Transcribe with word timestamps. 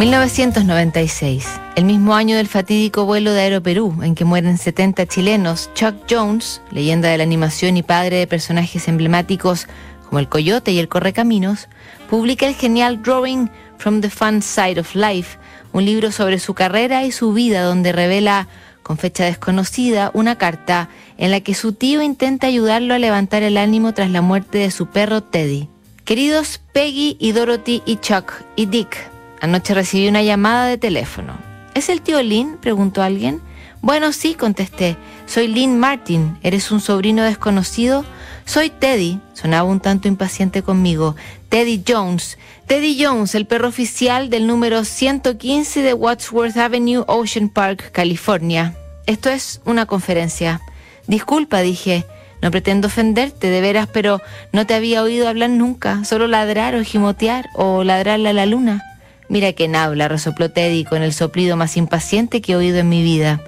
1996, 0.00 1.46
el 1.76 1.84
mismo 1.84 2.14
año 2.14 2.34
del 2.34 2.48
fatídico 2.48 3.04
vuelo 3.04 3.34
de 3.34 3.42
Aeroperú, 3.42 4.02
en 4.02 4.14
que 4.14 4.24
mueren 4.24 4.56
70 4.56 5.04
chilenos, 5.04 5.68
Chuck 5.74 5.94
Jones, 6.08 6.62
leyenda 6.70 7.10
de 7.10 7.18
la 7.18 7.24
animación 7.24 7.76
y 7.76 7.82
padre 7.82 8.16
de 8.16 8.26
personajes 8.26 8.88
emblemáticos 8.88 9.66
como 10.08 10.18
el 10.18 10.26
Coyote 10.26 10.72
y 10.72 10.78
el 10.78 10.88
Correcaminos, 10.88 11.68
publica 12.08 12.46
el 12.46 12.54
genial 12.54 13.02
Drawing 13.02 13.50
from 13.76 14.00
the 14.00 14.08
Fun 14.08 14.40
Side 14.40 14.80
of 14.80 14.94
Life, 14.94 15.36
un 15.74 15.84
libro 15.84 16.12
sobre 16.12 16.38
su 16.38 16.54
carrera 16.54 17.04
y 17.04 17.12
su 17.12 17.34
vida 17.34 17.60
donde 17.60 17.92
revela, 17.92 18.48
con 18.82 18.96
fecha 18.96 19.26
desconocida, 19.26 20.12
una 20.14 20.38
carta 20.38 20.88
en 21.18 21.30
la 21.30 21.40
que 21.40 21.52
su 21.52 21.74
tío 21.74 22.00
intenta 22.00 22.46
ayudarlo 22.46 22.94
a 22.94 22.98
levantar 22.98 23.42
el 23.42 23.58
ánimo 23.58 23.92
tras 23.92 24.10
la 24.10 24.22
muerte 24.22 24.56
de 24.56 24.70
su 24.70 24.86
perro 24.86 25.22
Teddy. 25.22 25.68
Queridos 26.06 26.58
Peggy 26.72 27.18
y 27.20 27.32
Dorothy 27.32 27.82
y 27.84 27.96
Chuck 27.96 28.32
y 28.56 28.64
Dick, 28.64 29.10
Anoche 29.40 29.74
recibí 29.74 30.08
una 30.08 30.22
llamada 30.22 30.66
de 30.66 30.78
teléfono. 30.78 31.34
¿Es 31.74 31.88
el 31.88 32.02
tío 32.02 32.22
Lynn? 32.22 32.58
preguntó 32.58 33.02
alguien. 33.02 33.40
Bueno, 33.80 34.12
sí, 34.12 34.34
contesté. 34.34 34.96
Soy 35.26 35.48
Lynn 35.48 35.78
Martin. 35.78 36.38
¿Eres 36.42 36.70
un 36.70 36.80
sobrino 36.80 37.22
desconocido? 37.22 38.04
Soy 38.44 38.68
Teddy. 38.68 39.20
Sonaba 39.32 39.68
un 39.68 39.80
tanto 39.80 40.06
impaciente 40.08 40.62
conmigo. 40.62 41.16
Teddy 41.48 41.82
Jones. 41.88 42.36
Teddy 42.66 43.02
Jones, 43.02 43.34
el 43.34 43.46
perro 43.46 43.68
oficial 43.68 44.28
del 44.28 44.46
número 44.46 44.84
115 44.84 45.80
de 45.80 45.94
Wadsworth 45.94 46.56
Avenue, 46.58 47.04
Ocean 47.06 47.48
Park, 47.48 47.90
California. 47.92 48.76
Esto 49.06 49.30
es 49.30 49.62
una 49.64 49.86
conferencia. 49.86 50.60
Disculpa, 51.06 51.60
dije. 51.60 52.04
No 52.42 52.50
pretendo 52.50 52.88
ofenderte, 52.88 53.50
de 53.50 53.60
veras, 53.60 53.86
pero 53.92 54.20
no 54.52 54.66
te 54.66 54.74
había 54.74 55.02
oído 55.02 55.28
hablar 55.28 55.50
nunca, 55.50 56.04
solo 56.04 56.26
ladrar 56.26 56.74
o 56.74 56.84
gimotear 56.84 57.50
o 57.54 57.84
ladrarle 57.84 58.30
a 58.30 58.32
la 58.32 58.46
luna. 58.46 58.89
Mira 59.30 59.52
quién 59.52 59.76
habla, 59.76 60.08
resopló 60.08 60.50
Teddy 60.50 60.82
con 60.84 61.02
el 61.02 61.12
soplido 61.12 61.56
más 61.56 61.76
impaciente 61.76 62.42
que 62.42 62.52
he 62.52 62.56
oído 62.56 62.78
en 62.78 62.88
mi 62.88 63.04
vida. 63.04 63.40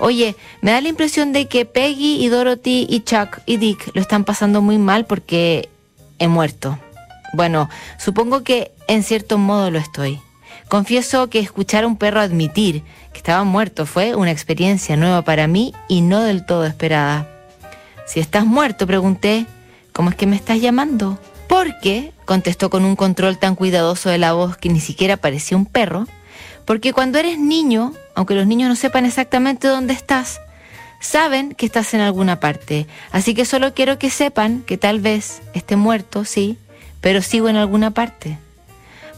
Oye, 0.00 0.34
me 0.60 0.72
da 0.72 0.80
la 0.80 0.88
impresión 0.88 1.32
de 1.32 1.46
que 1.46 1.64
Peggy 1.64 2.16
y 2.24 2.28
Dorothy 2.28 2.88
y 2.90 3.04
Chuck 3.04 3.38
y 3.46 3.56
Dick 3.56 3.92
lo 3.94 4.00
están 4.00 4.24
pasando 4.24 4.60
muy 4.60 4.76
mal 4.76 5.06
porque 5.06 5.68
he 6.18 6.26
muerto. 6.26 6.80
Bueno, 7.32 7.70
supongo 7.96 8.42
que 8.42 8.72
en 8.88 9.04
cierto 9.04 9.38
modo 9.38 9.70
lo 9.70 9.78
estoy. 9.78 10.20
Confieso 10.66 11.30
que 11.30 11.38
escuchar 11.38 11.84
a 11.84 11.86
un 11.86 11.96
perro 11.96 12.18
admitir 12.18 12.82
que 13.12 13.18
estaba 13.18 13.44
muerto 13.44 13.86
fue 13.86 14.16
una 14.16 14.32
experiencia 14.32 14.96
nueva 14.96 15.22
para 15.22 15.46
mí 15.46 15.72
y 15.86 16.00
no 16.00 16.22
del 16.22 16.44
todo 16.44 16.66
esperada. 16.66 17.28
Si 18.04 18.18
estás 18.18 18.44
muerto, 18.44 18.84
pregunté, 18.84 19.46
¿cómo 19.92 20.10
es 20.10 20.16
que 20.16 20.26
me 20.26 20.34
estás 20.34 20.60
llamando? 20.60 21.20
Porque, 21.50 22.12
contestó 22.26 22.70
con 22.70 22.84
un 22.84 22.94
control 22.94 23.36
tan 23.36 23.56
cuidadoso 23.56 24.08
de 24.08 24.18
la 24.18 24.34
voz 24.34 24.56
que 24.56 24.68
ni 24.68 24.78
siquiera 24.78 25.16
parecía 25.16 25.56
un 25.56 25.66
perro, 25.66 26.06
porque 26.64 26.92
cuando 26.92 27.18
eres 27.18 27.40
niño, 27.40 27.92
aunque 28.14 28.36
los 28.36 28.46
niños 28.46 28.68
no 28.68 28.76
sepan 28.76 29.04
exactamente 29.04 29.66
dónde 29.66 29.92
estás, 29.92 30.40
saben 31.00 31.56
que 31.56 31.66
estás 31.66 31.92
en 31.92 32.02
alguna 32.02 32.38
parte. 32.38 32.86
Así 33.10 33.34
que 33.34 33.44
solo 33.44 33.74
quiero 33.74 33.98
que 33.98 34.10
sepan 34.10 34.62
que 34.62 34.78
tal 34.78 35.00
vez 35.00 35.42
esté 35.52 35.74
muerto, 35.74 36.24
sí, 36.24 36.56
pero 37.00 37.20
sigo 37.20 37.48
en 37.48 37.56
alguna 37.56 37.90
parte. 37.90 38.38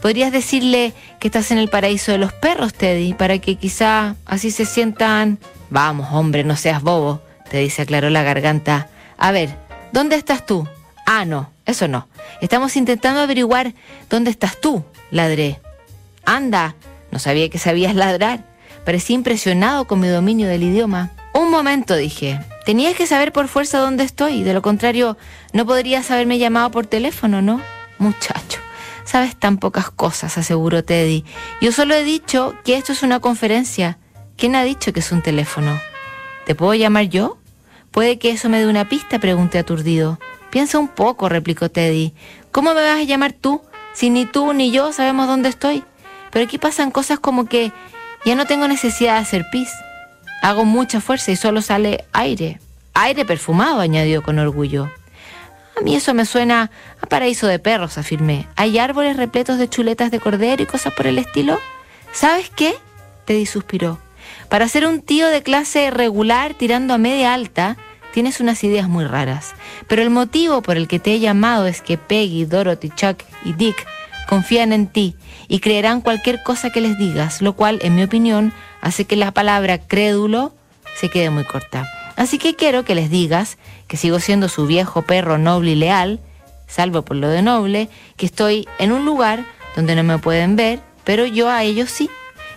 Podrías 0.01 0.33
decirle 0.33 0.95
que 1.21 1.29
estás 1.29 1.51
en 1.51 1.59
el 1.59 1.69
paraíso 1.69 2.13
de 2.13 2.19
los 2.19 2.33
perros, 2.33 2.73
Teddy, 2.73 3.13
para 3.13 3.41
que 3.41 3.57
quizá 3.57 4.17
así 4.25 4.51
se 4.51 4.65
sientan... 4.65 5.39
Vamos, 5.69 6.09
hombre, 6.13 6.45
no 6.45 6.57
seas 6.57 6.81
bobo, 6.81 7.21
Teddy 7.51 7.69
se 7.69 7.83
aclaró 7.83 8.09
la 8.09 8.23
garganta. 8.23 8.89
A 9.19 9.33
ver, 9.33 9.55
¿dónde 9.93 10.17
estás 10.17 10.47
tú? 10.47 10.67
Ah, 11.15 11.27
no, 11.27 11.53
eso 11.67 11.89
no. 11.89 12.09
Estamos 12.41 12.75
intentando 12.75 13.21
averiguar 13.21 13.75
dónde 14.09 14.31
estás 14.31 14.59
tú, 14.59 14.83
ladré. 15.11 15.61
Anda, 16.25 16.75
no 17.11 17.19
sabía 17.19 17.51
que 17.51 17.59
sabías 17.59 17.95
ladrar. 17.95 18.47
Parecía 18.87 19.17
impresionado 19.17 19.87
con 19.87 20.01
mi 20.01 20.09
dominio 20.09 20.49
del 20.49 20.63
idioma. 20.63 21.11
Un 21.35 21.51
momento, 21.51 21.97
dije. 21.97 22.41
Tenías 22.65 22.97
que 22.97 23.07
saber 23.07 23.31
por 23.31 23.49
fuerza 23.49 23.79
dónde 23.79 24.05
estoy. 24.05 24.43
De 24.43 24.55
lo 24.55 24.63
contrario, 24.63 25.19
no 25.53 25.67
podrías 25.67 26.11
haberme 26.11 26.39
llamado 26.39 26.71
por 26.71 26.87
teléfono, 26.87 27.43
¿no? 27.43 27.61
Muchacho, 27.99 28.61
sabes 29.05 29.37
tan 29.37 29.59
pocas 29.59 29.91
cosas, 29.91 30.39
aseguró 30.39 30.83
Teddy. 30.83 31.27
Yo 31.61 31.73
solo 31.73 31.95
he 31.95 32.05
dicho 32.05 32.55
que 32.65 32.79
esto 32.79 32.93
es 32.93 33.03
una 33.03 33.21
conferencia. 33.21 33.99
¿Quién 34.39 34.57
ha 34.57 34.65
dicho 34.65 34.95
que 34.95 35.01
es 35.01 35.13
un 35.13 35.21
teléfono? 35.21 35.79
¿Te 36.47 36.55
puedo 36.55 36.73
llamar 36.73 37.11
yo? 37.11 37.37
Puede 37.91 38.19
que 38.19 38.31
eso 38.31 38.49
me 38.49 38.61
dé 38.61 38.67
una 38.67 38.89
pista, 38.89 39.19
pregunté 39.19 39.59
aturdido. 39.59 40.19
Piensa 40.53 40.79
un 40.79 40.89
poco, 40.89 41.31
replicó 41.31 41.71
Teddy. 41.71 42.13
¿Cómo 42.51 42.75
me 42.75 42.83
vas 42.83 42.99
a 42.99 43.05
llamar 43.05 43.33
tú 43.33 43.63
si 43.95 44.11
ni 44.11 44.27
tú 44.27 44.53
ni 44.53 44.71
yo 44.71 44.93
sabemos 44.93 45.27
dónde 45.27 45.49
estoy? 45.49 45.83
Pero 46.31 46.45
aquí 46.45 46.59
pasan 46.59 46.91
cosas 46.91 47.19
como 47.19 47.47
que 47.47 47.73
ya 48.27 48.35
no 48.35 48.45
tengo 48.45 48.69
necesidad 48.69 49.15
de 49.15 49.21
hacer 49.21 49.47
pis. 49.51 49.71
Hago 50.43 50.67
mucha 50.67 51.01
fuerza 51.01 51.31
y 51.31 51.37
solo 51.37 51.63
sale 51.63 52.05
aire. 52.13 52.61
Aire 52.93 53.25
perfumado, 53.25 53.81
añadió 53.81 54.23
con 54.23 54.39
orgullo. 54.39 54.91
A 55.79 55.81
mí 55.81 55.97
eso 55.97 56.13
me 56.13 56.27
suena 56.27 56.71
a 57.01 57.07
paraíso 57.07 57.47
de 57.47 57.59
perros, 57.59 57.97
afirmé. 57.97 58.47
¿Hay 58.55 58.79
árboles 58.79 59.17
repletos 59.17 59.57
de 59.57 59.71
chuletas 59.71 60.11
de 60.11 60.21
cordero 60.21 60.63
y 60.63 60.67
cosas 60.67 60.93
por 60.93 61.07
el 61.07 61.17
estilo? 61.17 61.59
¿Sabes 62.13 62.51
qué? 62.51 62.75
Teddy 63.25 63.47
suspiró. 63.47 63.99
Para 64.51 64.69
ser 64.69 64.87
un 64.87 65.01
tío 65.01 65.29
de 65.29 65.43
clase 65.43 65.91
regular 65.91 66.53
tirando 66.53 66.93
a 66.93 66.99
media 66.99 67.33
alta, 67.33 67.79
Tienes 68.13 68.41
unas 68.41 68.63
ideas 68.63 68.89
muy 68.89 69.05
raras, 69.07 69.55
pero 69.89 70.03
el 70.03 70.11
motivo 70.11 70.61
por 70.61 70.77
el 70.77 70.87
que 70.87 70.99
te 70.99 71.15
he 71.15 71.21
llamado 71.21 71.67
es 71.67 71.81
que 71.81 71.97
Peggy, 71.97 72.45
Dorothy, 72.45 72.91
Chuck 72.91 73.23
y 73.45 73.55
Dick 73.55 73.87
confían 74.29 74.73
en 74.73 74.87
ti 74.87 75.17
y 75.49 75.61
creerán 75.61 76.03
cualquier 76.03 76.43
cosa 76.43 76.71
que 76.71 76.83
les 76.83 76.99
digas, 76.99 77.41
lo 77.41 77.55
cual, 77.55 77.79
en 77.83 77.95
mi 77.95 78.03
opinión, 78.03 78.53
hace 78.83 79.07
que 79.07 79.17
la 79.17 79.33
palabra 79.33 79.79
crédulo 79.79 80.55
se 80.95 81.09
quede 81.09 81.31
muy 81.31 81.45
corta. 81.45 81.91
Así 82.17 82.39
que 82.39 82.55
quiero 82.55 82.85
que 82.85 82.95
les 82.95 83.11
digas 83.11 83.57
que 83.89 83.97
sigo 83.97 84.21
siendo 84.21 84.51
su 84.51 84.67
viejo 84.67 85.03
perro 85.03 85.39
noble 85.39 85.73
y 85.73 85.77
leal, 85.77 86.21
salvo 86.67 87.03
por 87.03 87.17
lo 87.17 87.29
de 87.29 87.41
noble, 87.41 87.89
que 88.17 88.27
estoy 88.27 88.69
en 88.79 88.93
un 88.93 89.07
lugar 89.07 89.45
donde 89.75 89.97
no 89.97 90.03
me 90.03 90.19
pueden 90.19 90.55
ver, 90.55 90.81
pero 91.05 91.25
yo 91.25 91.49
a 91.49 91.63
ellos 91.63 91.91
sí, 91.91 92.11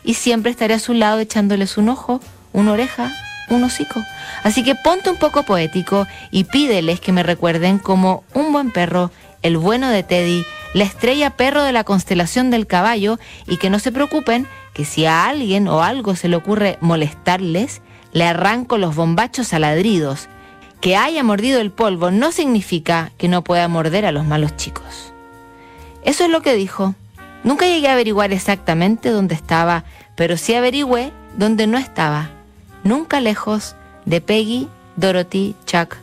y 0.03 0.15
siempre 0.15 0.51
estaré 0.51 0.73
a 0.73 0.79
su 0.79 0.93
lado 0.93 1.19
echándoles 1.19 1.77
un 1.77 1.87
ojo, 1.87 2.19
una 2.51 2.73
oreja 2.73 3.13
un 3.49 3.63
hocico. 3.63 4.03
Así 4.43 4.63
que 4.63 4.75
ponte 4.75 5.09
un 5.09 5.17
poco 5.17 5.43
poético 5.43 6.07
y 6.31 6.45
pídeles 6.45 6.99
que 6.99 7.11
me 7.11 7.23
recuerden 7.23 7.79
como 7.79 8.23
un 8.33 8.51
buen 8.51 8.71
perro, 8.71 9.11
el 9.41 9.57
bueno 9.57 9.89
de 9.89 10.03
Teddy, 10.03 10.45
la 10.73 10.83
estrella 10.83 11.31
perro 11.31 11.63
de 11.63 11.71
la 11.71 11.83
constelación 11.83 12.49
del 12.49 12.67
caballo 12.67 13.19
y 13.47 13.57
que 13.57 13.69
no 13.69 13.79
se 13.79 13.91
preocupen 13.91 14.47
que 14.73 14.85
si 14.85 15.05
a 15.05 15.25
alguien 15.25 15.67
o 15.67 15.83
algo 15.83 16.15
se 16.15 16.27
le 16.27 16.35
ocurre 16.35 16.77
molestarles, 16.81 17.81
le 18.11 18.25
arranco 18.25 18.77
los 18.77 18.95
bombachos 18.95 19.53
a 19.53 19.59
ladridos. 19.59 20.27
Que 20.81 20.97
haya 20.97 21.23
mordido 21.23 21.61
el 21.61 21.71
polvo 21.71 22.11
no 22.11 22.31
significa 22.31 23.11
que 23.17 23.27
no 23.27 23.43
pueda 23.43 23.67
morder 23.67 24.05
a 24.05 24.11
los 24.11 24.25
malos 24.25 24.55
chicos. 24.57 25.13
Eso 26.03 26.25
es 26.25 26.29
lo 26.29 26.41
que 26.41 26.55
dijo. 26.55 26.93
Nunca 27.43 27.67
llegué 27.67 27.87
a 27.87 27.93
averiguar 27.93 28.33
exactamente 28.33 29.09
dónde 29.09 29.35
estaba, 29.35 29.85
pero 30.15 30.37
sí 30.37 30.53
averigüé 30.53 31.11
dónde 31.37 31.67
no 31.67 31.77
estaba 31.77 32.34
nunca 32.85 33.19
lejos 33.19 33.75
de 34.05 34.21
Peggy, 34.21 34.69
Dorothy, 34.95 35.55
Chuck 35.65 35.97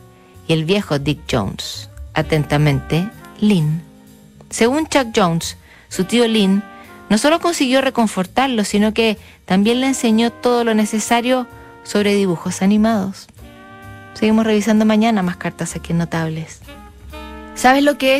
y 0.47 0.53
el 0.53 0.65
viejo 0.65 0.99
Dick 0.99 1.21
Jones. 1.31 1.89
Atentamente, 2.13 3.09
Lynn. 3.39 3.81
Según 4.51 4.85
Chuck 4.85 5.07
Jones, 5.15 5.57
su 5.89 6.03
tío 6.03 6.27
Lynn 6.27 6.63
no 7.09 7.17
solo 7.17 7.39
consiguió 7.39 7.81
reconfortarlo, 7.81 8.63
sino 8.63 8.93
que 8.93 9.17
también 9.45 9.81
le 9.81 9.87
enseñó 9.87 10.31
todo 10.31 10.63
lo 10.63 10.75
necesario 10.75 11.47
sobre 11.83 12.13
dibujos 12.13 12.61
animados. 12.61 13.27
Seguimos 14.13 14.45
revisando 14.45 14.85
mañana 14.85 15.23
más 15.23 15.37
cartas 15.37 15.75
aquí 15.75 15.93
Notables. 15.93 16.61
¿Sabes 17.55 17.83
lo 17.83 17.97
que 17.97 18.07
es? 18.07 18.11